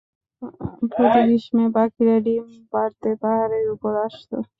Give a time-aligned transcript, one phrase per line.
[0.91, 4.31] প্রতি গ্রীষ্মে পাখিরা ডিম পাড়তে পাহাড়ের উপর আসত।